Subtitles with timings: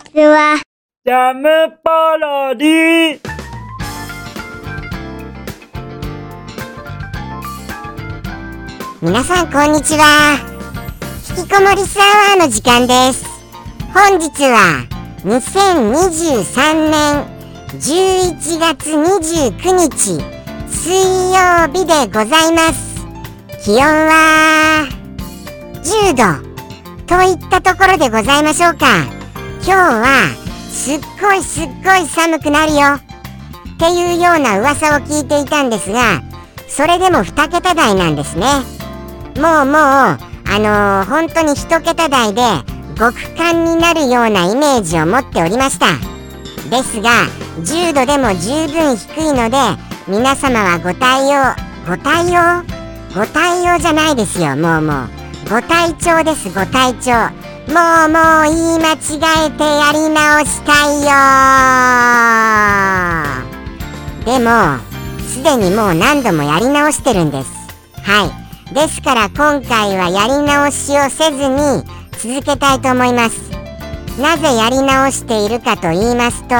[0.00, 0.60] ちは。
[1.04, 1.48] ジャム
[1.82, 3.20] パロディ
[9.02, 10.38] 皆さんこんにちは。
[11.36, 13.24] 引きこもりスアワーの時間です。
[13.94, 14.86] 本日は
[15.24, 17.40] 2023年
[17.78, 20.22] 11月29日
[20.68, 20.92] 水
[21.32, 22.90] 曜日でございます。
[23.64, 24.88] 気温は
[25.82, 26.50] 10度
[27.06, 29.19] といったところでございましょうか
[29.62, 30.34] 今日は
[30.70, 32.94] すっごいすっごい寒くなるよ。
[32.94, 36.22] っていうような噂を聞いていたんですが
[36.68, 38.46] それでも2桁台なんですね。
[39.36, 42.42] もうもうあのー、本当に1桁台で
[42.98, 45.86] 極寒になるようなイメージを持っておりました。
[46.68, 47.10] ですが
[47.60, 49.56] 10度でも十分低いので
[50.08, 51.54] 皆様はご対応
[51.86, 52.62] ご対応？
[53.14, 55.08] ご対応じゃないですよもうもう。
[55.48, 57.49] ご体調ですご体調。
[57.70, 58.98] もうもう言い間違
[59.46, 61.14] えてやり直したいよ
[64.26, 64.50] でも
[65.28, 67.50] すでにもう何度もやり直してるんです。
[68.02, 68.74] はい。
[68.74, 71.84] ですから今回はやり直しをせずに
[72.18, 73.50] 続けたいと思います。
[74.20, 76.56] なぜやり直しているかと言いますと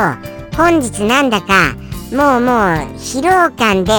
[0.57, 1.75] 本日なんだか
[2.13, 2.55] もうもう
[2.97, 3.93] 疲労感で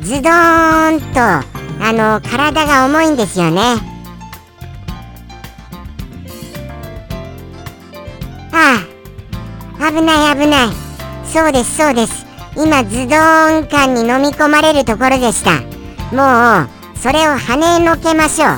[0.00, 3.95] ズドーンとあの体が重いんですよね。
[8.58, 8.80] あ
[9.78, 10.68] あ危ない危ない。
[11.26, 12.24] そうですそうです。
[12.56, 15.60] 今ズドーン感に飲み込まれるところでした。
[16.16, 18.48] もうそれを跳ねのけましょう。
[18.48, 18.56] は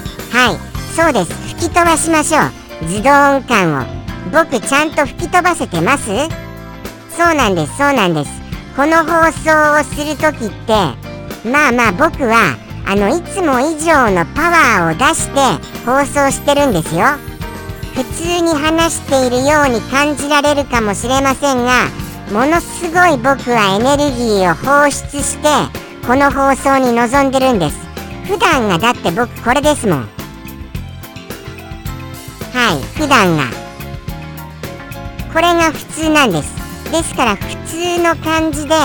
[0.52, 0.58] い。
[0.94, 1.32] そうです。
[1.56, 2.84] 吹き飛ばしましょう。
[2.84, 3.84] 自動音感を。
[4.32, 6.06] 僕ちゃんと吹き飛ばせてます？
[7.16, 8.30] そうなんですそうなんです。
[8.76, 10.72] この放送をする時って
[11.48, 15.40] まあまあ僕はあのいつも以上のパワーを出して
[15.84, 17.06] 放送してるんですよ。
[17.98, 21.88] 普通に話しているように感じられるかもしれませんが
[22.32, 25.48] ものすごい僕はエネルギーを放出して
[26.06, 27.76] この放送に臨んでるんです。
[28.24, 29.98] 普段がだって僕これですもん。
[32.52, 33.42] はい普段が。
[35.32, 36.54] これが普通なんです。
[36.92, 38.76] ですから普通の感じで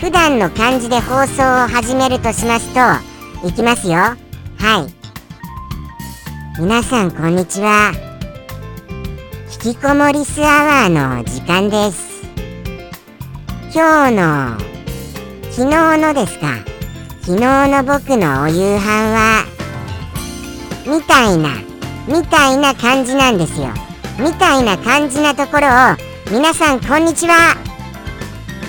[0.00, 3.94] 普段の感じで放送を始めるとしますといきますよ。
[3.94, 4.16] は
[6.58, 6.60] い。
[6.60, 8.09] 皆さんこんにちは。
[9.62, 12.22] 引きこもりスアワーの時間です。
[13.74, 14.58] 今日の
[15.50, 16.64] 昨日のですか？
[17.20, 19.44] 昨日の僕のお夕飯は
[20.86, 21.58] みたいな
[22.08, 23.68] みたいな感じなんですよ。
[24.18, 25.70] みたいな感じなところを
[26.32, 27.54] 皆さんこんにちは。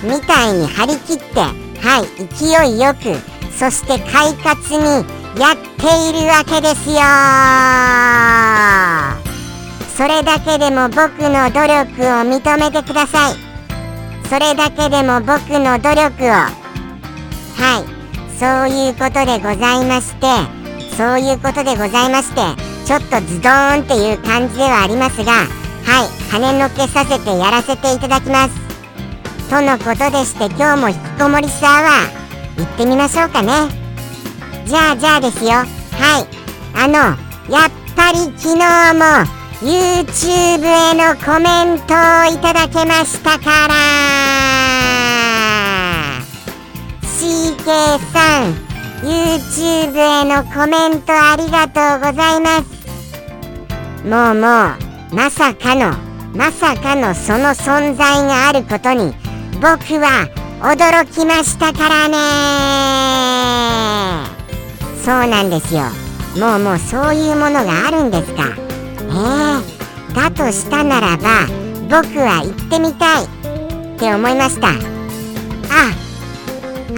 [0.04, 3.16] みたいに張り切ってはい勢いよく
[3.50, 4.82] そして快活に
[5.40, 6.96] やっているわけですよ。
[9.96, 13.34] それだけでも僕の努力を認めてください。
[14.28, 16.28] それだけでも僕の努力を。
[16.30, 16.48] は
[17.86, 17.92] い。
[18.42, 20.26] そういうことでございまして
[20.96, 22.40] そういうことでございまして
[22.84, 26.08] ちょっとズドーンっていう感じではありますがはい。
[26.28, 28.54] 跳ねのけさせてやらせていただきます。
[29.48, 33.52] とのことでして今日も引きこもりサーバー行ってみましょうかね。
[34.66, 35.50] じゃあじゃあですよ。
[35.50, 35.66] はい。
[36.74, 36.94] あの
[37.48, 41.96] やっぱり昨日も YouTube へのコメントを
[42.34, 43.74] いただけましたから。
[47.04, 47.62] CK
[48.12, 48.54] さん
[49.04, 52.64] YouTube へのコメントありがとうございます。
[54.04, 54.74] もうも
[55.12, 55.94] うまさかの
[56.34, 59.14] まさかのその存在があることに
[59.60, 60.26] 僕は
[60.60, 62.16] 驚きましたからね。
[65.04, 65.82] そうなんですよ。
[66.36, 68.71] もうもうそういうものがあるんですか。
[69.12, 71.46] えー、だとしたならば
[71.88, 73.42] 僕は行ってみたい。
[74.02, 74.70] って思いました。
[74.70, 74.72] あ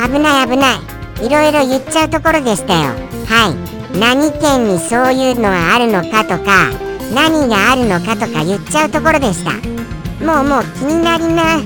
[0.08, 0.76] 危ない危な
[1.20, 1.26] い。
[1.26, 2.94] いろいろ言っちゃうところでしたよ。
[3.26, 3.98] はい。
[3.98, 6.70] 何県にそういうのがあるのかとか
[7.14, 9.53] 何があるのかとか言っちゃうところでした。
[10.24, 11.60] もうもう気になりな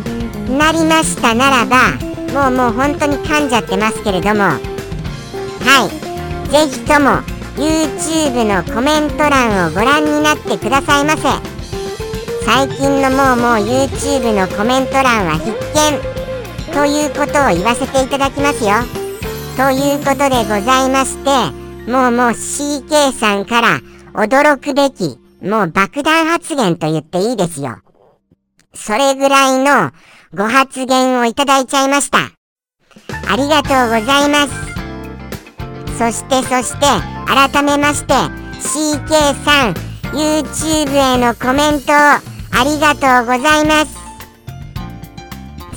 [0.58, 1.93] なりましたならば
[2.32, 4.43] もうもう本当に噛んじゃってますけれども。
[4.43, 6.50] はい。
[6.50, 11.22] 是非とも YouTube のコメント欄をご覧になってくださいませ
[12.46, 16.19] 最近のもうもう YouTube のコメント欄は必見
[16.72, 18.70] ということを言わせていただきますよ。
[19.56, 23.81] ということでございまして、もうもう CK さんから
[24.14, 27.78] 驚くべき、もう爆弾発言と言っていいですよ。
[28.72, 29.90] それぐらいの
[30.32, 32.19] ご発言をいただいちゃいました。
[32.19, 34.77] ありがとうございます。
[35.99, 36.87] そしてそして
[37.27, 39.75] 改めまして CK さん
[40.12, 42.23] YouTube へのコメントあ
[42.53, 43.99] ありがとうございます。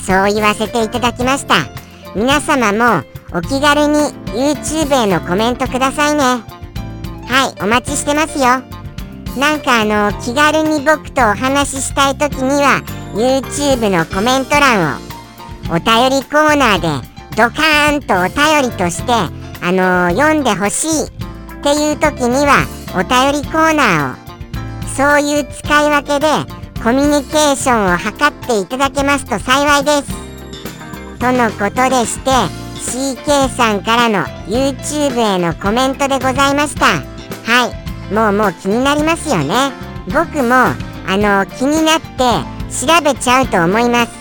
[0.06, 1.56] そう言わせていただきました。
[2.16, 3.04] 皆様も
[3.34, 3.98] お気軽に
[4.28, 6.24] YouTube へのコメントくださいね。
[7.28, 8.46] はいお待ちしてますよ。
[9.40, 12.82] なんかあの気軽に僕とお話ししたい時には
[13.14, 15.00] YouTube のコメント欄を
[15.70, 22.66] お便りコーナーでドカーンとお便りとしてあの読んでほしいっていう時には
[22.96, 24.32] お便りコーナーを
[24.96, 26.28] そういう使い分けで
[26.84, 30.12] コミュニケーションを図っていただけますと幸いです。
[31.20, 32.32] とのことでして
[32.82, 36.86] CK さんからの YouTube へのコメントでございました。
[37.46, 38.14] はい。
[38.14, 39.72] もうもう気になりますよね。
[40.08, 40.76] 僕もあ
[41.18, 42.08] の気になって
[42.70, 44.12] 調べちゃうと思います。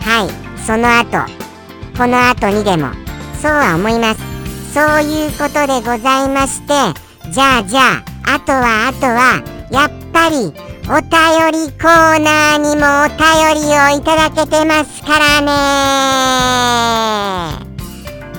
[0.00, 0.60] はい。
[0.64, 1.30] その後。
[1.96, 2.90] この後にでも。
[3.42, 4.29] そうは思います。
[4.72, 6.72] そういうことでございまして
[7.30, 10.52] じゃあじゃああとはあとはやっぱり
[10.88, 11.12] お便
[11.52, 13.22] りコーナーにもお便
[13.62, 15.52] りをいただけてますからね。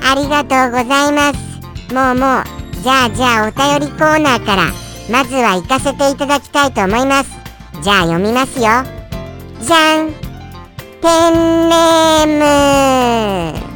[0.03, 1.93] ありがとうございます。
[1.93, 2.43] もうもう
[2.83, 4.63] じゃあじゃあお便りコーナーから
[5.09, 7.31] まずは行かせていただきたいと思います。
[7.81, 8.83] じゃあ読みますよ。
[9.61, 10.11] じゃん。
[11.01, 13.70] ペンネーム。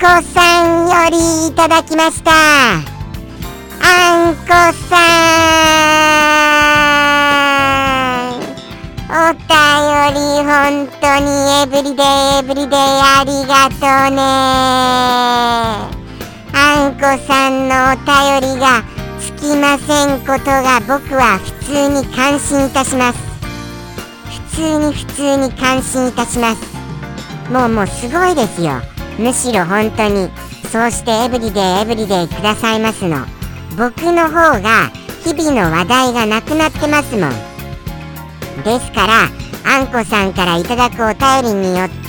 [0.00, 2.30] こさんよりいただきました。
[2.32, 2.78] あ
[4.30, 4.46] んこ
[4.88, 4.96] さ
[8.24, 8.40] ん。
[9.10, 9.44] お便
[10.14, 11.28] り本当に
[11.60, 12.06] エブリデイ
[12.38, 13.76] エブリデイありがと
[14.08, 14.22] うね。
[16.54, 18.08] あんこさんのお便
[18.54, 18.82] りが
[19.20, 23.18] つきませんことが僕は普通に感心いたします。
[24.48, 26.62] 普通に普通に感心いたします。
[27.52, 28.80] もうもうすごいですよ。
[29.20, 30.30] むしろ本当に
[30.72, 33.26] そうしてエブリデイエブリデイくださいますの。
[33.76, 34.90] 僕の方が
[35.24, 37.30] 日々の話題がなくなってますもん。
[38.64, 39.28] ですから
[39.66, 42.06] あんこさんからいただくお便りによって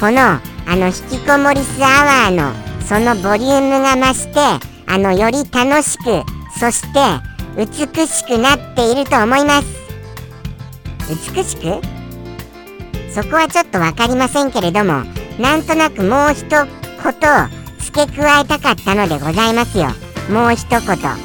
[0.00, 0.40] このあ
[0.76, 2.52] の引きこもりスアワーの
[2.84, 4.40] そのボリュームが増して
[4.86, 6.24] あのより楽しく
[6.58, 6.98] そして
[7.56, 9.68] 美しくなっていると思います。
[11.34, 11.80] 美しく？
[13.12, 15.02] そこはちょっと分かりませんけれども
[15.38, 16.68] なんとなくもう一言
[17.78, 19.86] 付け加えたかったのでございますよ。
[20.30, 20.80] もう一言。
[20.80, 21.16] は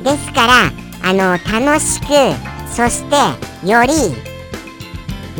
[0.00, 0.04] い。
[0.04, 2.06] ですからあの楽しく
[2.68, 3.16] そして
[3.66, 3.92] より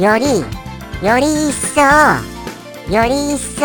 [0.02, 0.26] より
[1.06, 1.80] より一層
[2.92, 3.64] より一層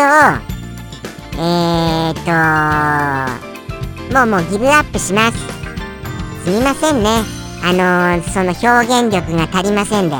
[1.38, 5.38] えーともうもうギブアップします。
[6.44, 7.22] すみませんね。
[7.62, 10.16] あのー、その表現力が足りませんで。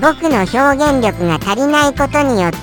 [0.00, 2.58] 僕の表現力が足りないことによって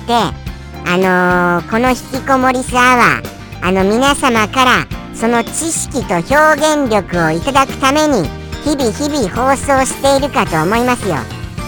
[0.92, 8.28] あのー、この引きこもりスアワーあの皆様からその知識と表現力をいただくために
[8.64, 11.14] 日々日々放送しているかと思いますよ。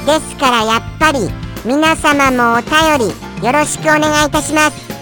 [0.06, 1.30] ですからやっぱり
[1.64, 4.92] 皆様もお便りよろしくお願いいたします。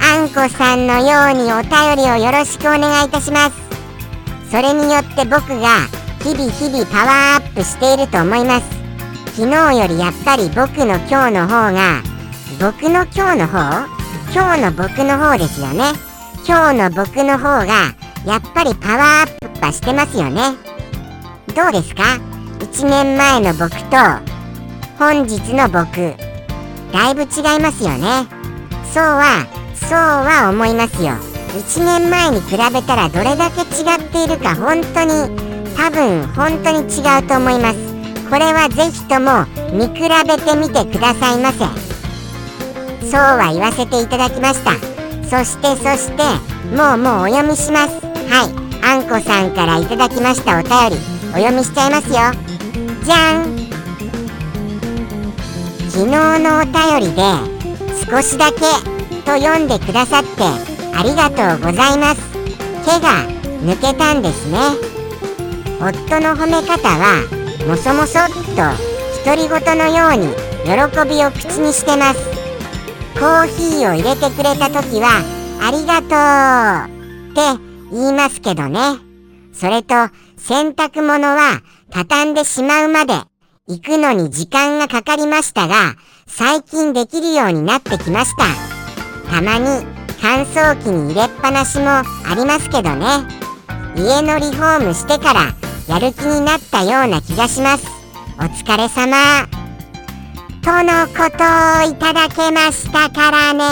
[0.00, 3.56] あんこさんのようにお便りをよろしくお願いいたします。
[4.50, 5.84] それによって僕が
[6.24, 8.66] 日々日々パワーアップしていると思います。
[9.36, 12.07] 昨日よりやっぱり僕の今日の方が
[12.60, 13.86] 僕の今日の方？
[14.34, 15.92] 今日の僕の方ですよね。
[16.44, 17.94] 今日の僕の方が
[18.26, 20.56] やっぱりパワーアップはしてますよね。
[21.54, 22.18] どうですか
[22.58, 23.96] ？1年前の僕と
[24.98, 26.16] 本日の僕
[26.92, 28.26] だいぶ違いますよね。
[28.92, 31.12] そうはそうは思いますよ。
[31.54, 35.30] 1年前に比べたらどれだけ違っているか本当に
[35.76, 37.78] 多分本当に違うと思います。
[38.28, 41.97] これはぜひとも見比べてみてくださいませ。
[43.10, 44.72] そうは言わせていただきました。
[45.24, 46.22] そしてそして
[46.76, 47.94] もうもうお読みします。
[48.28, 48.68] はい。
[48.84, 51.18] あんこさんからいただきましたお便り。
[51.30, 52.14] お読みしちゃいますよ。
[53.02, 53.58] じゃん。
[55.88, 57.22] 昨日のお便りで
[58.10, 58.60] 少しだけ
[59.24, 60.42] と読んでくださって
[60.94, 62.20] ありがとうございます。
[62.84, 63.26] 毛が
[63.64, 64.58] 抜けたんですね。
[65.80, 67.24] 夫の褒め方は
[67.66, 68.62] もそもそっと
[69.24, 70.34] 独り言のように
[70.64, 72.37] 喜びを口にしてます。
[73.18, 75.24] コーヒーを入れてくれた時は
[75.60, 77.40] ありがとうって
[77.90, 78.78] 言いますけどね。
[79.52, 79.94] それと
[80.36, 81.60] 洗濯物は
[81.90, 83.14] 畳んでしまうまで
[83.66, 85.96] 行くのに時間がかかりましたが
[86.28, 88.44] 最近できるようになってきました。
[89.28, 89.84] たまに
[90.20, 92.04] 乾燥機に入れっぱなしもあ
[92.36, 93.06] りますけどね。
[93.96, 95.54] 家のリフォームしてから
[95.88, 97.86] やる気になったような気がします。
[98.38, 99.67] お疲れ様。
[100.68, 101.44] とのこと
[101.80, 103.64] をいただけましたからね。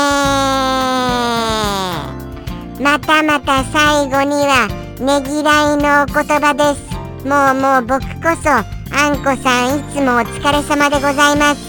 [2.80, 4.66] またまた最後には
[4.98, 6.80] ねぎらいのお言葉です。
[7.28, 8.62] もうもう僕こそあ
[9.10, 11.60] んこさんいつもお疲れ様でございます。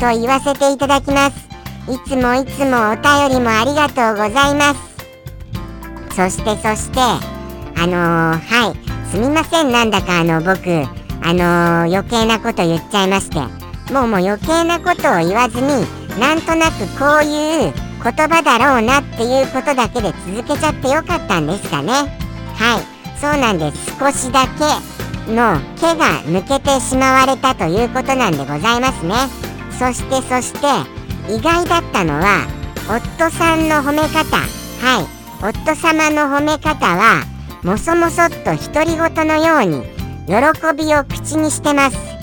[0.00, 1.46] と言わせていただきます。
[1.86, 4.80] いつもいつもお便りもありがとうございます。
[6.16, 9.70] そしてそしてあのー、はいすみません。
[9.70, 13.67] なんだかあの僕あのー、余計なこと言っちゃいまして。
[13.92, 15.86] もうもう余計なことを言わずに
[16.20, 21.92] なんとなくこういう言葉だろうなっていうことだけで続けちゃってよかったんですかね。
[22.54, 23.18] はい。
[23.18, 23.96] そうなんです。
[23.98, 29.14] 少しだけの毛が抜けてしまわれたということなんでございますね。
[29.78, 30.66] そしてそして
[31.32, 32.46] 意外だったのは
[32.88, 34.36] 夫さんの褒め方。
[34.36, 35.18] はい。
[35.40, 37.24] 夫様の褒め方は
[37.62, 39.84] もそもそっと独り言のように
[40.26, 40.34] 喜
[40.76, 42.17] びを口にしてます。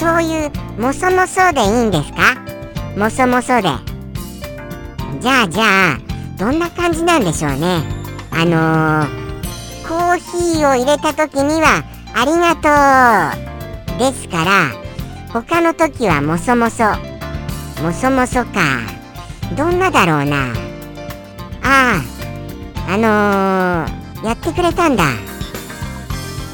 [0.00, 2.34] そういうもそもそでいいんですか？
[2.96, 3.68] もそもそで。
[5.20, 5.98] じゃあじゃあ
[6.38, 7.82] どんな感じなんでしょうね？
[8.30, 12.70] あのー、コーヒーを入れた時にはありがと
[13.94, 14.70] うですから
[15.34, 16.84] 他の時はもそもそ
[17.82, 18.80] もそもそか。
[19.54, 20.54] どんなだろうな？
[21.62, 22.00] あ
[22.88, 25.04] ああのー、やってくれたんだ。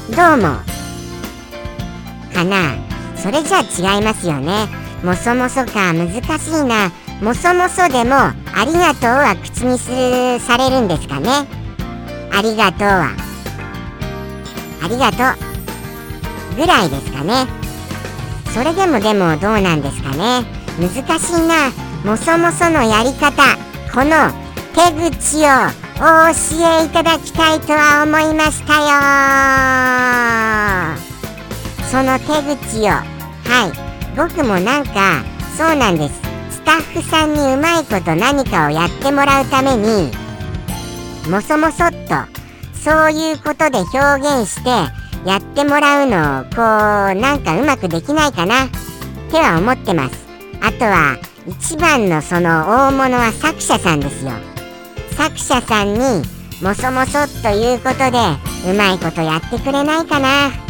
[0.09, 0.59] どうも。
[2.33, 2.86] かな。
[3.21, 4.67] それじゃあ違いますよね。
[5.03, 6.09] もそもそか難
[6.39, 6.91] しいな。
[7.21, 11.47] もそもそでもありがとうは口にするされるんですかね。
[12.31, 13.09] ありがとうは。
[14.83, 17.47] ありがとうぐらいですかね。
[18.53, 20.45] それでもでもどうなんですかね。
[20.79, 21.71] 難しいな。
[22.05, 23.31] もそもそのやり方。
[23.93, 24.31] この
[24.73, 25.47] 手口を
[25.97, 25.99] お
[26.31, 26.37] 教
[26.81, 28.73] えいただきたいとは思いました
[31.01, 31.06] よ。
[31.89, 32.89] その手口を。
[32.89, 33.87] はい。
[34.17, 35.23] 僕もなんか
[35.57, 36.21] そうなんです。
[36.49, 40.11] スタッフさんにうまいこと何かをやってもらうために
[41.29, 41.97] もそもそっと
[42.73, 44.69] そういうことで表現して
[45.27, 46.55] やってもらうのをこう
[47.21, 48.69] なんかうまくできないかなっ
[49.31, 50.27] ては思ってます。
[50.61, 51.17] あとは
[51.47, 54.31] 一番のその大物は作者さんですよ。
[55.15, 55.99] 作者さんに
[56.61, 58.17] もそもそっということで
[58.69, 60.66] うまいことやってくれないかな。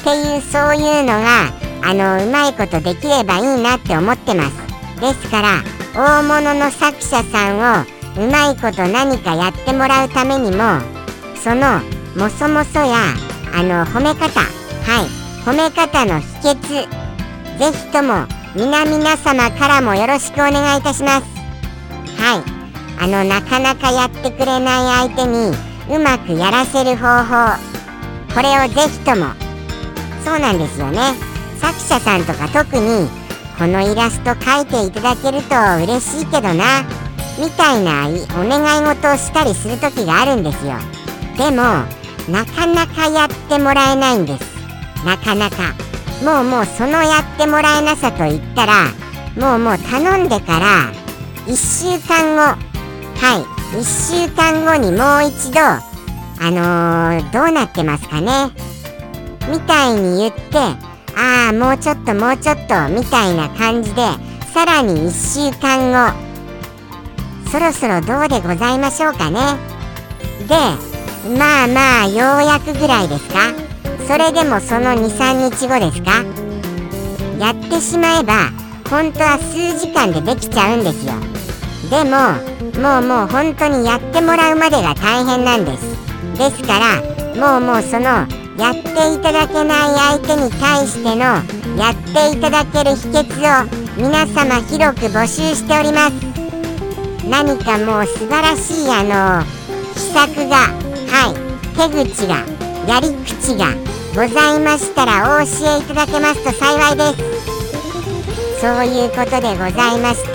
[0.00, 1.52] っていうそういうのが
[1.82, 4.56] あのうまいことできればいいなって思ってます。
[5.00, 5.62] ですから
[5.94, 7.84] 大物の作者さんを
[8.16, 10.80] うまいこと何かやってもらうためにも
[11.36, 11.80] その
[12.16, 13.14] もそもそや
[13.54, 16.88] あの褒め方はい褒め方の秘訣
[17.58, 21.26] ぜひとも皆々様からもよろしくお願いいたします。
[22.20, 22.60] はい
[23.02, 25.56] あのなかなかやってくれない相手に
[25.94, 27.70] うまくやらせる方法
[28.34, 29.49] これをぜひとも
[30.24, 31.14] そうなんですよね。
[31.60, 33.08] 作者さんとか特に
[33.58, 36.82] このイラスト描いていただけると嬉しいけどな
[37.38, 38.08] みたいな
[38.40, 40.74] お願い事をしたりする時があるんですよ。
[41.36, 41.62] でも
[42.28, 44.44] なかなかやってもらえないんです。
[45.04, 45.74] なかなか。
[46.24, 48.88] もうもうそのやってもらえなさと言ったら
[49.36, 50.92] もうもう頼んでから
[51.46, 52.58] 1週間後
[53.16, 58.50] はい1週間後にもう一度あのー、どうなってますかね。
[59.50, 60.58] みたいに言って
[61.16, 64.02] ああもうちょっともうちょっとみたいな感じで
[64.54, 66.30] さらに1週間後
[67.50, 69.40] そろそろどうでございましょうかね。
[70.46, 70.54] で
[71.36, 73.40] まあまあようやくぐらいですか。
[74.06, 76.24] それでもその23日後ですか。
[77.38, 78.50] やってしまえば
[78.88, 81.14] 本当は数時間でできちゃうんですよ。
[81.90, 82.34] でも
[82.80, 85.84] もうもう本当にやってもらうまでが大変なんです。
[86.38, 87.00] ですから
[87.36, 88.26] もうもうその
[88.58, 88.80] やって
[89.14, 91.18] いただけない相手に対しての
[91.76, 96.14] やっていただける秘訣を皆様広く募集しております。
[97.28, 99.44] 何かもう素晴らしいあの
[99.94, 100.56] 秘策が
[101.08, 101.34] はい
[101.76, 102.44] 手口が
[102.86, 103.74] やり口が
[104.14, 108.60] ございましたらお教えいただけますと幸いです。
[108.60, 110.32] そういうことでございまして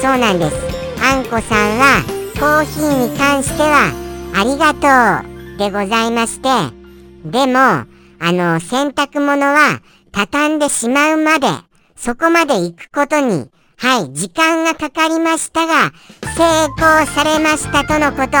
[0.00, 0.56] そうなんです。
[1.00, 2.02] あんこさんは
[2.38, 3.92] コーヒーに関しては
[4.34, 6.77] ありがとうでございまして
[7.24, 7.86] でも、あ
[8.20, 9.80] の、洗濯物は
[10.12, 11.46] 畳んでしまうまで、
[11.96, 15.92] そこまで行くことに、はい、時間がかかりましたが、
[16.36, 16.42] 成
[16.76, 18.36] 功されましたとのこと。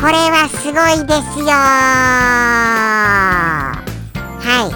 [0.00, 0.74] これはすごい
[1.06, 3.82] ですよは
[4.68, 4.70] い。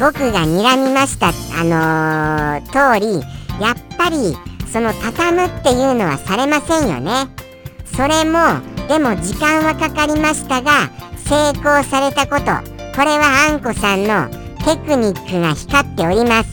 [0.00, 1.32] 僕が睨みました、あ
[1.64, 3.20] のー、通り、
[3.62, 4.36] やっぱり、
[4.72, 7.28] その畳むっていうのはされませんよね。
[7.96, 10.90] それも、でも時間はかかりましたが、
[11.28, 12.46] 成功されたこと。
[12.96, 14.30] これはあんこさんの
[14.64, 16.48] テクニックが光っております。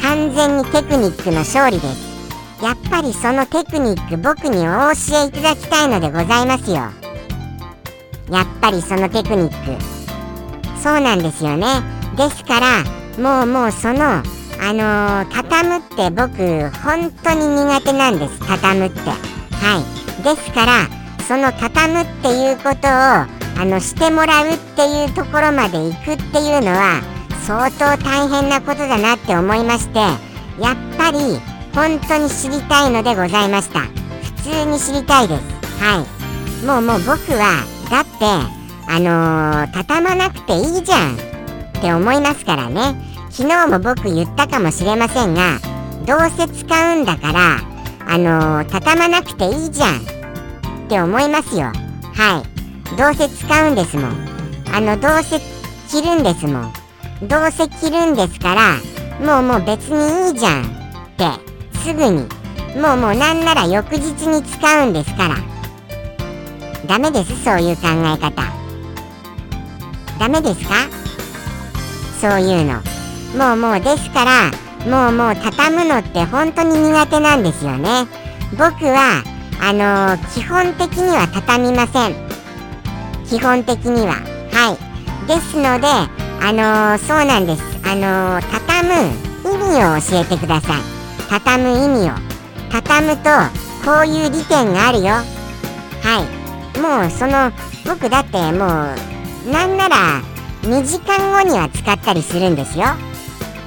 [0.00, 2.62] 完全にテクニックの勝利です。
[2.62, 6.76] やっぱりそのテクニック僕にお教えいただきたいのでございますよ。
[8.30, 9.82] やっぱりそのテクニック。
[10.80, 11.66] そうなんですよね。
[12.16, 12.84] ですから
[13.18, 14.22] もうもうそのあ
[14.72, 18.38] のー、畳むって僕本当に苦手なんです。
[18.46, 19.00] 畳むって。
[19.00, 19.16] は
[20.20, 20.22] い。
[20.22, 20.86] ですから
[21.26, 22.86] その畳むっていうこと
[23.34, 27.02] をあのしてもらうっていうところまで行くっていうのは
[27.44, 31.18] 相当大変なことだなって思いましてやっぱり
[31.74, 33.80] 本当に知りたいのでございました。
[33.80, 35.42] 普通に知りたいです。
[35.82, 36.04] は
[36.62, 36.66] い。
[36.66, 38.24] もうもう僕はだって
[38.90, 41.18] あのー、畳まなくていいじゃんっ
[41.80, 42.96] て思いますからね。
[43.30, 45.58] 昨日も僕言ったかもしれませんが
[46.06, 47.58] どうせ使うんだから
[48.08, 50.00] あのー、畳まなくていいじゃんっ
[50.88, 51.66] て思いますよ。
[52.14, 52.57] はい。
[52.96, 54.28] どうせ使うんですもん。
[54.74, 55.40] あのどうせ
[55.88, 56.72] 着るんですもん。
[57.22, 58.76] どうせ着るんですから
[59.24, 60.66] もうもう別にいいじゃんっ
[61.16, 61.28] て。
[61.78, 62.26] すぐに。
[62.80, 65.36] もうもうなんなら翌日に使うんですから。
[66.86, 68.30] ダメですそういう考え方。
[70.18, 70.74] ダメですか？
[72.20, 72.82] そういうの。
[73.36, 74.50] もうもうですから
[74.86, 78.06] もうもう畳むのって本当に苦手なんですよね。
[78.52, 79.22] 僕は
[79.60, 82.27] あのー、基本的には畳みません。
[83.28, 84.14] 基本的には。
[84.52, 85.28] はい。
[85.28, 85.86] ですので
[86.40, 87.62] あのー、そうなんです。
[87.84, 90.80] あのー、畳む意味を教えてください。
[91.28, 92.14] 畳む意味を。
[92.70, 93.30] 畳むと
[93.84, 95.06] こういう利点があるよ。
[95.08, 96.24] は
[96.74, 96.78] い。
[96.78, 97.50] もうその
[97.84, 100.22] 僕だってもうなんなら
[100.62, 102.86] 2時間後には使ったりするんですよ。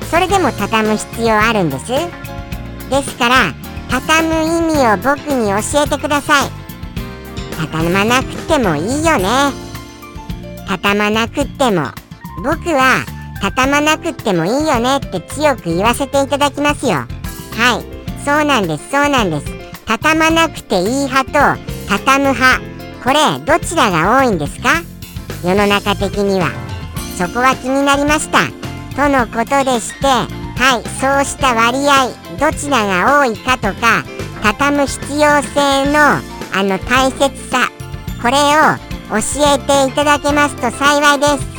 [0.09, 1.87] それでも畳む必要あるんです。
[1.87, 3.35] ですから
[3.89, 6.60] 畳む意味を僕に教えてください。
[7.61, 9.51] 畳まなくてもいいよね。
[10.67, 11.87] 畳まなくっても
[12.43, 13.05] 僕は
[13.41, 16.93] 畳まなくってもいいよねって強く言わせていただきますよ。
[16.93, 17.85] はい。
[18.25, 19.45] そうなんですそうなんです。
[19.85, 22.61] 畳まなくていい派と畳む派。
[23.03, 24.69] これどちらが多いんですか？
[25.43, 26.49] 世の中的には。
[27.17, 28.39] そこは気になりました。
[28.95, 30.83] とのことでしてはい。
[30.99, 34.03] そうした割合どちらが多いかとか
[34.41, 37.69] 畳む必要性のあの大切さ
[38.21, 38.37] これを
[39.09, 39.17] 教
[39.55, 41.51] えていただけますと幸いです。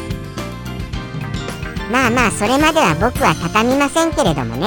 [1.90, 4.66] まあまあそれまでは僕は畳みませんけれどもね。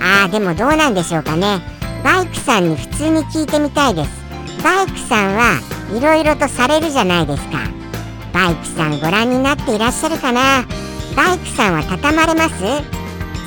[0.00, 1.60] ああでもどうなんでしょうかね。
[2.04, 4.10] バイクさんに普通に聞いてみたいです。
[4.62, 5.60] バイクさんは
[5.96, 7.58] いろいろとされるじゃないですか。
[8.32, 10.64] バイクさんご覧になっていらっしゃるかな。
[11.16, 12.54] バイクさんは畳まれます？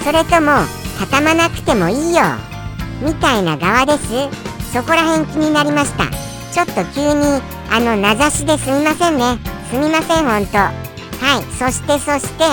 [0.03, 0.51] それとも
[0.99, 2.23] 畳まなくてもいいよ。
[3.01, 4.47] みたいな側です。
[4.78, 6.06] そこら辺気になりました。
[6.54, 9.40] ちょっと急にあの名指しですみませんね。
[9.72, 10.56] すみませんほんと。
[10.60, 10.72] は
[11.40, 12.44] いそしてそして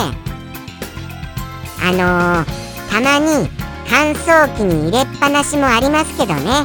[1.83, 3.47] あのー、たまに
[3.87, 6.63] 乾燥機に入れっぱなしもありますけどね。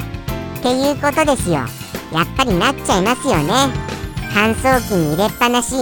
[0.60, 1.56] っていうことですよ。
[1.56, 3.52] やっぱりなっちゃいますよね。
[4.34, 5.76] 乾燥機に入れっぱなし。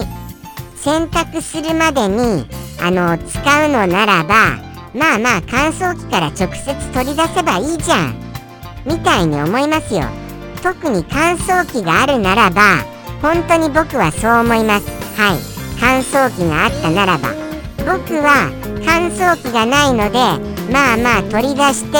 [0.75, 2.47] 洗濯するまでに
[2.81, 4.57] あの使うのならば
[4.95, 8.26] まあまあ乾燥機から直接取り出せばいいじゃん。
[8.87, 10.05] みたいに思いますよ。
[10.63, 12.83] 特に乾燥機があるならば
[13.21, 14.87] 本当に僕はそう思います。
[15.19, 15.37] はい。
[15.79, 17.29] 乾燥機があったならば。
[17.79, 18.51] 僕は
[18.85, 20.19] 乾燥機がないので
[20.71, 21.97] まあまあ取り出して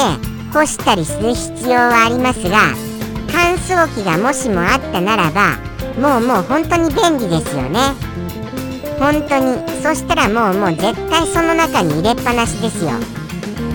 [0.52, 2.74] 干したりする必要はありますが
[3.32, 5.58] 乾燥機がもしもあったならば
[5.98, 7.80] もうもう本当に便利ですよね。
[9.00, 9.78] 本当に。
[9.82, 12.92] そしたらもうもう絶対その中に入れっぱなしですよ。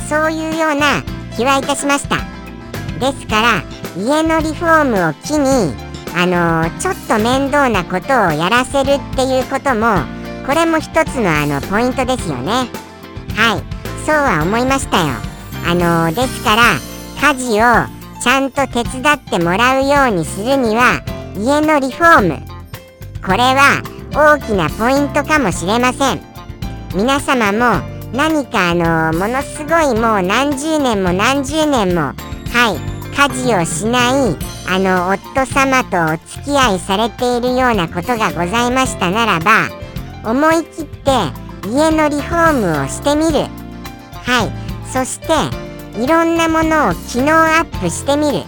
[0.08, 1.02] そういうような
[1.36, 2.33] 気はいたしました。
[3.04, 3.62] ですから
[3.98, 5.74] 家のリフォームを機に
[6.16, 9.96] あのー、ちょっと面倒なことをやらせるっていうことも
[10.46, 12.68] これも一つのあのポイントですよね。
[13.34, 13.62] はい。
[14.06, 15.14] そうは思いましたよ。
[15.66, 16.62] あのー、ですから
[17.20, 21.02] 家事をちゃんと手伝ってもらうようにするには
[21.36, 22.42] 家のリフォーム
[23.24, 26.20] これは大きなポイントかもしれません。
[26.94, 32.12] 皆様も何かあのものすごいもう何十年も何十年も
[32.52, 32.93] はい。
[33.16, 34.36] 家事をしない
[34.68, 39.68] あの夫様とお付き合いされているようなことがございましたならば
[40.24, 41.10] 思い切って
[41.68, 43.48] 家のリフォームをしてみる。
[44.24, 44.52] はい。
[44.92, 45.26] そして
[46.02, 48.44] いろんなものを機能アップしてみる。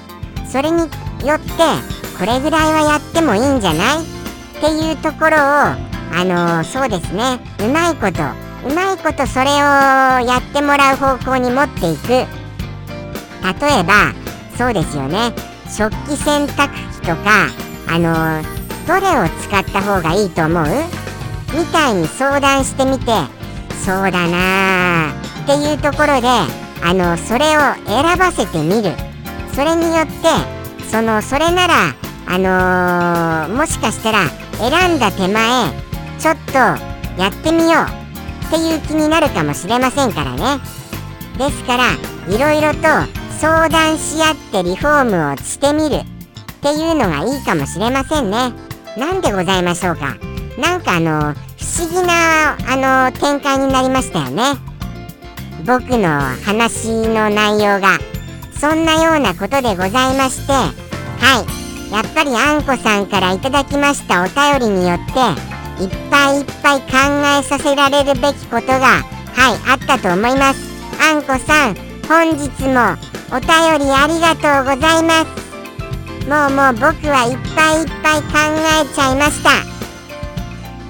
[0.46, 1.52] それによって
[2.18, 4.02] これぐらいはやってもいいんじゃない？
[4.02, 4.04] っ
[4.60, 7.40] ていうところをあの、そうですね。
[7.60, 8.22] うまいこと
[8.68, 9.56] うまいことそれを
[10.26, 12.08] やってもらう方向に持っていく。
[12.08, 12.24] 例
[13.80, 14.12] えば
[14.56, 15.32] そうですよね。
[15.68, 17.48] 食器洗濯機とか
[17.88, 18.42] あのー、
[18.86, 20.66] どれを使った方がいいと思う？
[21.56, 23.06] みたいに相談してみて
[23.84, 25.42] そうだなー。
[25.44, 26.28] っていうところで
[26.82, 28.92] あのそれを選ばせてみる。
[29.54, 30.12] それによって
[30.90, 31.74] そのそれなら
[32.26, 32.38] あ
[33.48, 35.70] のー、もしかしたら選んだ手前
[36.18, 38.46] ちょっとやってみよう。
[38.46, 40.60] っていう気になるかもしれませんからね。
[41.36, 41.92] ですから
[42.28, 42.88] いろいろと
[43.40, 45.96] 相談し合ってリフォームをしてみる。
[45.96, 48.52] っていうのがいいかもしれませんね。
[48.96, 50.16] なんでございましょうか。
[50.58, 54.42] なんかあの不思議なあの展開になりましたよね。
[55.64, 56.08] 僕の
[56.44, 57.98] 話の内容が
[58.58, 60.70] そんなようなことでございましては
[61.90, 61.92] い。
[61.92, 64.98] やっぱりあんこさんから頂きましたお便りによっ
[65.78, 66.86] ていっぱいいっぱい考
[67.38, 70.60] えさせられるべきことがはいあったと思います。
[71.00, 71.76] あんこさん
[72.08, 72.96] 本日も
[73.28, 75.46] お便りありがとうございます。
[76.28, 78.36] もうもう僕はいっぱいいっぱい考
[78.82, 79.64] えちゃいました。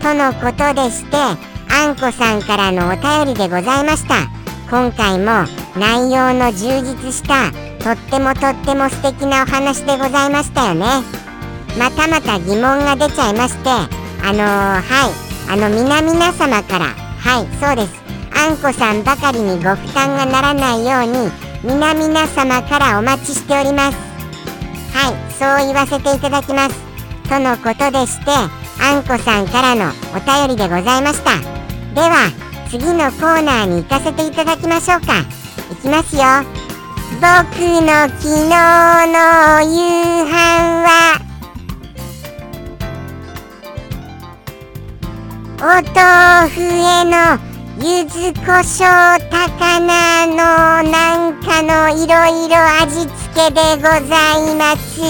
[0.02, 4.28] とのことでしてあんこさんからのお便りでございました。
[4.70, 5.46] 今回も
[5.78, 10.86] 内容の充実したとってもとっても素敵なお話でございましたよね。
[11.78, 15.12] またまた疑問が出ちゃいましてあのー、はい
[15.48, 18.06] あの皆々様からはいそうです。
[18.34, 23.96] あんこさんばかりにご負担がならないように皆々様からお待ちしております。
[24.94, 26.76] はいそう言わせていただきます。
[27.28, 28.30] とのことでして
[28.80, 31.40] あんこさんからのお便りでございました。
[31.92, 32.30] では
[32.70, 35.18] 次のコーナーに行かせていただきましょうか。
[35.72, 36.22] いきますよ。
[37.16, 37.24] 僕
[37.82, 38.48] の昨日
[39.10, 40.34] の夕飯
[40.86, 41.20] は
[45.58, 48.86] お豆腐への柚子胡椒
[49.28, 50.34] 高菜の
[50.90, 55.02] なんかのいろいろ味付けでございます。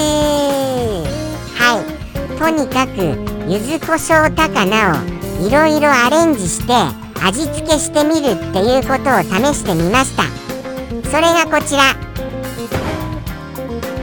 [1.55, 2.37] はい。
[2.37, 2.97] とにかく
[3.47, 6.73] 柚子胡椒高菜をいろいろアレンジして
[7.23, 10.23] 味付けしてみるっていうことを試してみました。
[11.09, 11.95] それがこちら。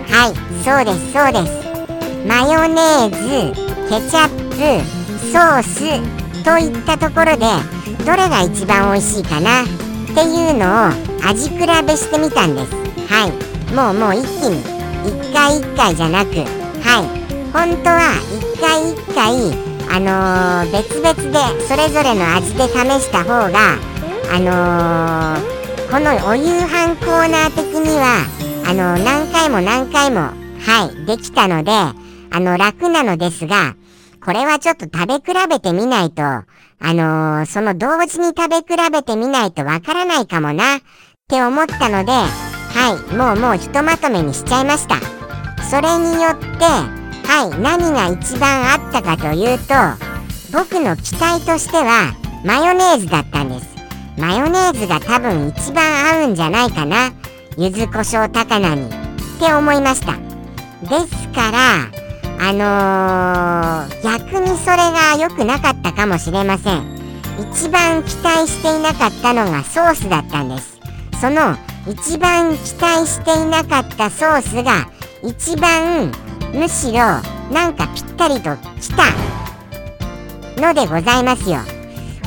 [0.09, 0.35] はい。
[0.65, 1.53] そうですそうです。
[2.27, 4.57] マヨネーズケチャップ
[5.31, 6.01] ソース
[6.43, 7.74] といったところで
[8.05, 9.63] どれが一番美味しいかな？
[9.63, 9.67] っ
[10.15, 12.73] ていうのを味比べしてみたんです。
[13.13, 13.33] はい。
[13.75, 14.61] もうもう一気に。
[15.07, 16.35] 一回一回じゃなく。
[16.37, 17.25] はい。
[17.53, 23.79] 本当は一回一回あのー、別々でそれぞれの味で試した方が
[24.33, 28.27] あのー、このお夕飯コーナー的には
[28.67, 31.95] あのー、何回も何回もはいできたのであ
[32.41, 33.77] の楽なのですが
[34.25, 36.47] これはちょっと食べ比べてみないとあ
[36.81, 40.81] のその同時に食べ比べてみないとわからないかもなっ
[41.29, 44.97] て思ったのではいもうもうひとまとめにしちゃいました。
[45.71, 46.65] それによって
[47.27, 49.75] はい何が一番あったかというと
[50.53, 53.75] 僕の期待としてはマヨネーズだったんです。
[54.19, 55.85] マヨネーズが多分一番
[56.23, 57.13] 合うんじゃないかな。
[57.57, 58.89] 柚子胡椒高菜に。
[58.89, 60.13] って思いました。
[60.89, 62.04] ですから
[62.39, 66.95] あのー、逆にそれが良くなかったかもしれません。
[67.39, 70.79] 一番期待していなかったのがソースだったんです。
[71.21, 74.89] その一番期待していなかったソースが
[75.23, 76.13] 一番
[76.53, 76.99] むしろ
[77.53, 79.05] なんかぴったりときた
[80.61, 81.59] のでございますよ。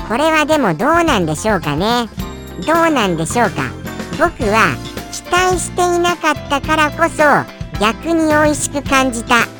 [0.08, 2.08] これはでもどうなんでしょうかね。
[2.66, 3.64] どうなんでしょうか。
[4.12, 4.76] 僕は
[5.12, 7.24] 期待していなかったからこそ
[7.80, 9.57] 逆に美味しく感じた。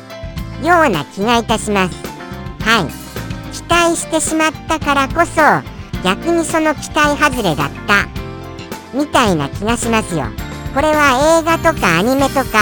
[0.62, 1.96] ような気がいたします。
[2.60, 3.52] はい。
[3.52, 5.40] 期待してしまったからこそ
[6.02, 8.06] 逆にその期待外れだった。
[8.94, 10.26] みたいな気がしますよ。
[10.74, 12.58] これは映画とかアニメとか。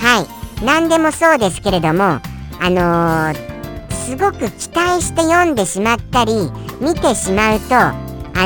[0.00, 0.64] はい。
[0.64, 2.20] 何でもそうですけれどもあ
[2.62, 6.32] のー、すごく期待して読んでしまったり
[6.80, 7.94] 見てしまうとあ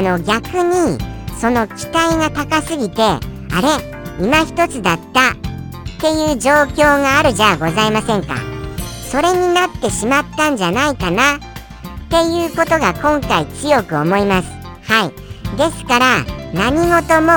[0.01, 0.99] の逆に
[1.39, 3.21] その期待が高すぎてあ
[3.61, 4.25] れ？
[4.25, 5.33] 今一つだった。
[5.33, 5.35] っ
[6.01, 8.37] ていう状況があるじゃございませんか。
[9.11, 11.37] それになってしまったんじゃないかな。
[11.37, 11.41] っ
[12.11, 14.49] ていうことが今回強く思います。
[14.85, 15.57] はい。
[15.57, 17.33] ですから何事も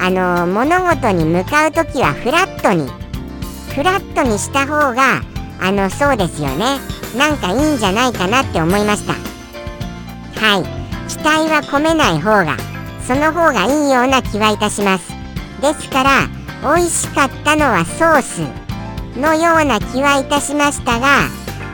[0.00, 2.90] あの物事に向かう時はフラットに
[3.74, 5.22] フラットにした方が
[5.60, 6.78] あのそうですよね。
[7.16, 9.12] なんかいいんじゃないかなって思いました。
[9.12, 10.64] はい。
[11.08, 12.56] 期待は込めない方が
[13.06, 15.12] その方がいいような気はいたします。
[15.60, 16.10] ですから
[16.62, 18.61] 美味しかったのはソース。
[19.16, 21.28] のような気はいたしましたが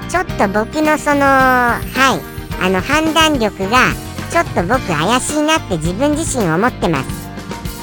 [0.09, 3.93] ちょっと僕のそのはいあの判断力が
[4.31, 7.29] ちょっと僕怪しいなって自分自身思ってます。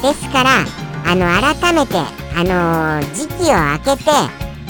[0.01, 0.65] ですから
[1.05, 1.97] あの改めて
[2.35, 4.11] あのー、時期を空けて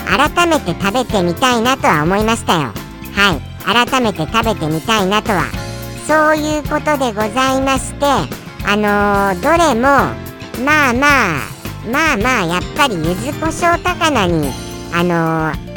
[0.05, 2.73] 改めて食べてみたいなとは思いましたよ。
[3.13, 5.43] はい改めて食べてみたいなとは。
[6.07, 8.05] そういうことでございまして
[8.67, 9.81] あのー、どれも
[10.63, 11.55] まあまあ
[11.91, 14.64] まあまあやっぱり柚子胡椒高菜に
[14.97, 15.15] あのー、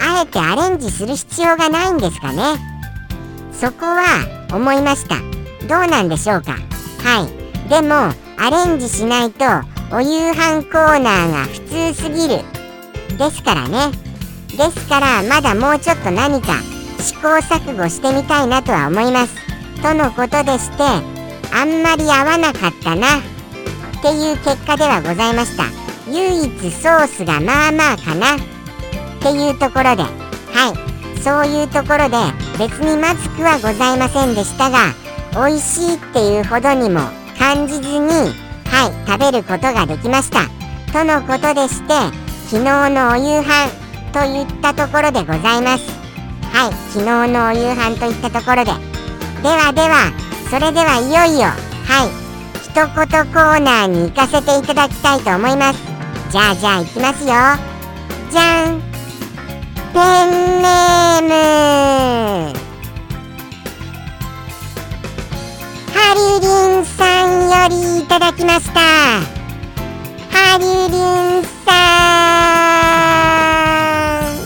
[0.00, 2.54] あえてアレンジする必要がないんですかね。
[3.52, 5.16] そこは思いました。
[5.66, 6.52] どうなんでしょうか。
[7.02, 7.68] はい。
[7.68, 9.44] でもアレンジしないと
[9.90, 12.44] お夕飯コーナーが普通すぎる。
[13.18, 13.90] ですからね。
[14.56, 16.52] ですからまだもうちょっと何か
[17.00, 19.34] 試行錯誤してみたいなとは思います。
[19.82, 20.84] とのことでして
[21.52, 23.18] あんまり合わなかったな。
[23.18, 23.20] っ
[24.00, 25.64] ていう結果ではございました。
[26.08, 28.57] 唯一ソースがまあまあかな。
[29.18, 30.88] っていうところではい。
[31.20, 32.16] そういうところで
[32.58, 34.94] 別にまずくはございませんでしたが
[35.32, 37.00] 美味しいっていうほどにも
[37.38, 40.48] 感じずにはい食べることができました。
[40.92, 41.92] とのことでして
[42.46, 43.68] 昨日のお夕飯
[44.12, 45.84] といったところでございます。
[46.52, 48.72] はい昨日のお夕飯といったところで。
[49.42, 50.12] ではでは
[50.50, 52.28] それではいよいよはい
[52.62, 55.78] 一言コーナーに行かせていただきたいと思います。
[56.30, 57.34] じゃあじゃあ行きますよ。
[58.30, 58.87] じゃん。
[59.92, 60.00] ペン
[60.62, 61.28] ネーム
[65.94, 66.46] ハリリ
[66.80, 68.80] ンさんよりいただきました
[70.30, 71.72] ハリリンさ
[74.34, 74.38] ん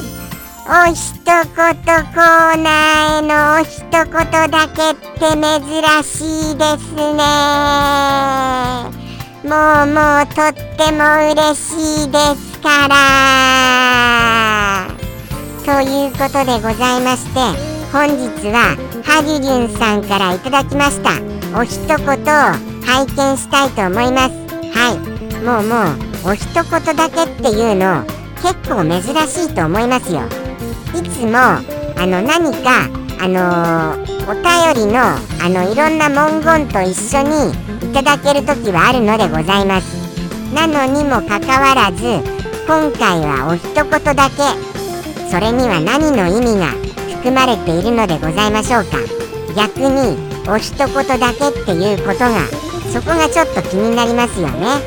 [0.65, 4.03] お一言コーナーへのお一言
[4.51, 7.13] だけって珍しいですね
[9.45, 12.93] もうもうとっても嬉しいですから
[15.65, 17.41] ということでございまして
[17.93, 21.11] 本日はハリリュンさんからいただきました
[21.57, 24.35] お一言を拝見したいと思います。
[24.77, 25.13] はい。
[25.45, 28.05] もうもうお一言だけっていうの
[28.43, 30.23] 結構珍しいと思いますよ。
[30.99, 32.89] いつもあの何か
[33.21, 37.53] あのー、お便りのあのいろんな文言と一緒に
[37.91, 40.03] いただける時はあるのでございます。
[40.55, 42.03] なのにもかかわらず
[42.67, 43.85] 今回はお一言
[44.17, 44.72] だけ
[45.33, 46.73] それには何の意味が
[47.17, 48.99] 含まれているのでございましょうか？
[49.57, 52.47] 逆にお一言だけっていうことが
[52.93, 54.83] そこがちょっと気になりますよね。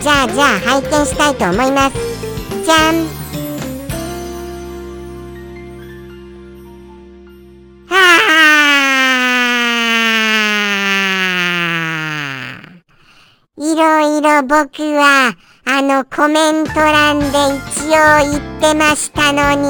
[0.00, 1.96] じゃあじゃあ拝見したいと思います。
[2.64, 3.02] じゃん。
[7.88, 7.96] は
[13.58, 15.34] あいろいろ僕は
[15.66, 17.30] あのコメント欄で一
[17.88, 17.96] 応
[18.30, 19.64] 言ってましたのに。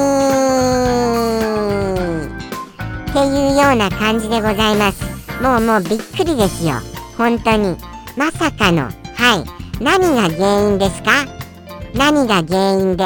[3.09, 5.01] っていうような感じでございます。
[5.41, 6.73] もうもうびっくりですよ。
[7.17, 7.77] 本当に。
[8.17, 8.83] まさかの。
[8.83, 8.89] は
[9.37, 9.45] い。
[9.81, 11.25] 何が原因ですか？
[11.93, 13.05] 何が原因で？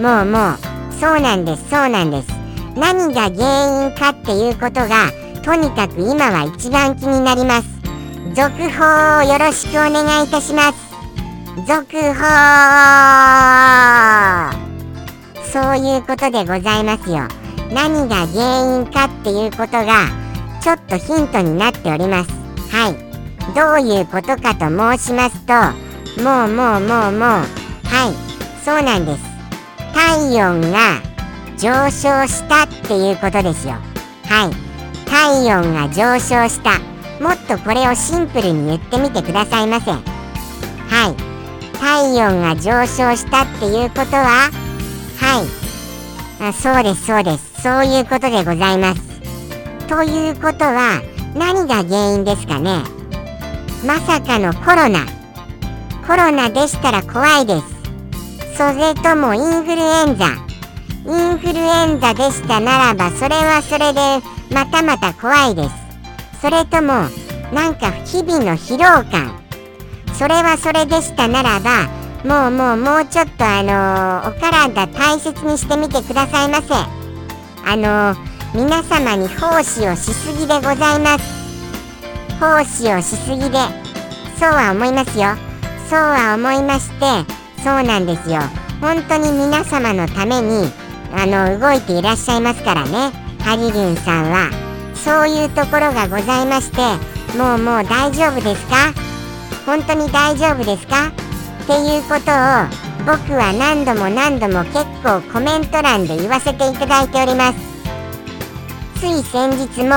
[0.00, 0.58] もうもう。
[0.98, 1.68] そうなんです。
[1.68, 2.28] そうなんです。
[2.76, 7.68] 何が原因かっていうことがとにかく今は一番気になります。
[8.34, 10.83] 続報をよろしくお願いいたします。
[11.56, 12.24] 続報
[15.52, 17.28] そういうことでございますよ。
[17.72, 20.08] 何が原因かっていうことが
[20.60, 22.30] ちょっとヒントになっております。
[22.74, 22.94] はい。
[23.54, 25.54] どういうことかと申しますと
[26.22, 27.20] もうもうもうもう。
[27.20, 28.14] はい。
[28.64, 29.20] そうなんです。
[29.94, 31.00] 体温が
[31.56, 33.74] 上昇したっていうことですよ。
[34.24, 35.08] はい。
[35.08, 36.80] 体温が上昇した。
[37.22, 39.92] もっとこれをシンプルに言ってみてくださいませ。
[39.92, 39.98] は
[41.10, 41.23] い。
[41.78, 44.50] 体温が上昇したっていうことは
[45.18, 49.02] はいあそうですそうですそういうことでございます
[49.86, 51.02] ということは
[51.34, 52.82] 何が原因ですかね？
[53.86, 55.04] まさかのコロナ
[56.06, 57.64] コロナでしたら怖いです。
[58.56, 60.26] それともインフルエンザ。
[61.06, 64.22] インフルエンザでしたならば、それはそれで
[64.54, 65.70] またまた怖いです。
[66.40, 67.08] それとも、
[67.52, 69.43] なんか日々の疲労感。
[70.18, 71.88] それはそれでしたならば、
[72.24, 76.74] もうもうもうちょっとあのー、お体大切にしてみてくださいませ。
[77.66, 78.16] あのー、
[78.54, 81.24] 皆様に奉仕をしすぎでございます。
[82.40, 83.58] 奉仕をしすぎで、
[84.38, 85.36] そうは思いますよ。
[85.90, 87.06] そうは思いまして、
[87.62, 88.40] そうなんですよ。
[88.80, 90.70] 本当に皆様のために、
[91.16, 93.12] あの、動いていらっしゃいますからね。
[93.42, 94.50] ハリリンさんは。
[94.94, 96.80] そういうところがございまして、
[97.36, 98.92] もうもう大丈夫ですか？
[99.66, 101.08] 本当に大丈夫ですか？
[101.08, 102.24] っていうことを
[103.06, 107.58] 僕は何度も何度も結構コメント欄で言わせていただいております。
[109.00, 109.94] つい先日も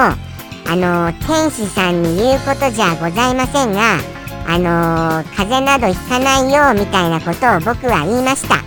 [0.70, 4.00] あの天使さんに言うことじゃございませんが
[4.48, 8.64] あの風邪などひかないようみたいなことを僕は言いました。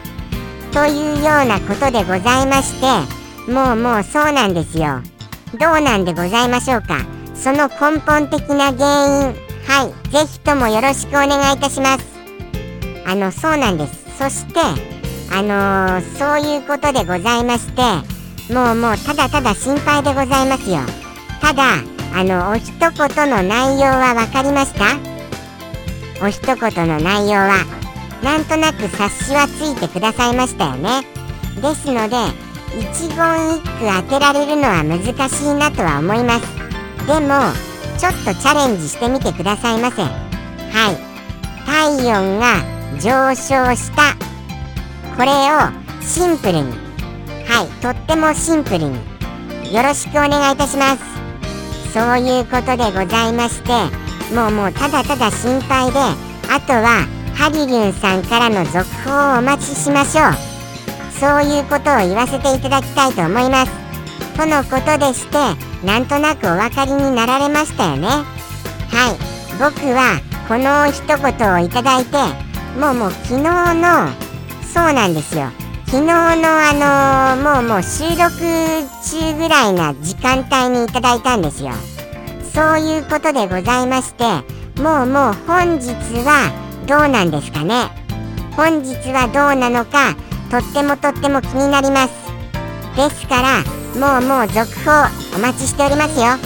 [0.73, 5.01] というようなことでございましてもうもうそうなんですよ。
[5.59, 7.05] どうなんでございましょうか？
[7.35, 12.05] その根本的な原因はいぜひともよろしくお願いいたします。
[13.07, 14.19] あのそうなんです。
[14.19, 14.59] そして
[15.33, 17.83] あのー、そういうことでございまして
[18.53, 20.81] もうもうただただ心配でございますよ。
[21.41, 21.63] ただ
[22.13, 24.99] あのお一言の内容は分かりました？
[26.27, 27.65] お一言の内容は
[28.25, 31.03] なんとなく察しはついてくださいましたよね。
[31.63, 32.17] ですので
[32.77, 36.47] 一言一句当てられるのは難しいなとは思います。
[37.07, 37.70] でも
[38.01, 40.01] ちょっとチャレンジしてみてくださいませ。
[40.01, 40.97] はい。
[41.67, 42.57] 体温が
[42.99, 44.15] 上昇した。
[45.17, 46.73] これをシンプルに。
[47.47, 47.69] はい。
[47.83, 48.95] とってもシンプルに。
[49.75, 51.03] よろしくお願いいたします。
[51.93, 53.71] そういうことでございまして
[54.35, 60.33] もうもうただただ心配であとはハリリュンさんからの続報をお待ちしましょう。
[61.19, 63.80] そういうことを言わせていただきたいと思います。
[64.41, 65.37] とのことでして
[65.87, 68.09] なんとなくお分かりになられましたよね。
[68.09, 69.19] はい。
[69.59, 72.17] 僕はこの一言をいただいて
[72.75, 73.43] もうもう昨日
[73.75, 74.09] の
[74.65, 75.51] そうなんですよ。
[75.85, 78.31] 昨日のあのー、もうもう収録
[79.05, 81.73] 中ぐらいな時間帯にいただいたんですよ。
[82.55, 84.25] そういうことでございまして
[84.81, 85.91] もうもう本日
[86.25, 86.51] は
[86.87, 87.91] どうなんですかね。
[88.57, 90.17] 本日はどうなのか
[90.51, 92.15] とってもとっても気になります。
[92.97, 94.91] ですからもうもう続報
[95.37, 96.39] お待ちしておりますよ。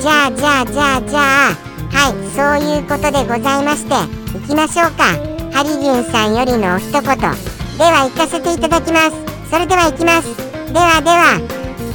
[0.00, 1.54] じゃあじゃあじゃあじゃあ。
[1.94, 3.94] はいそういうことでございまして
[4.34, 5.04] 行きましょうか。
[5.52, 9.12] ハリリンさんよりのお一言では行かせていただきます。
[9.50, 10.36] それでは行きます。
[10.72, 11.40] ではでは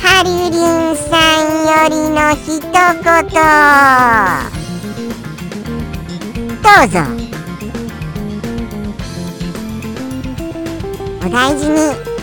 [0.01, 2.71] ハリリンさんよりの一言。
[6.63, 6.95] どうぞ。
[11.21, 12.18] お大事に。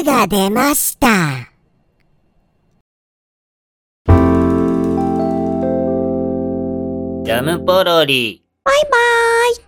[0.00, 1.06] 熱が出ました。
[7.22, 8.42] ジャムポロリ。
[8.64, 8.90] バイバー
[9.52, 9.56] イ。